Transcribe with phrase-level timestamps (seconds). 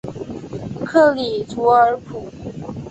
[0.83, 2.27] 克利图尔普。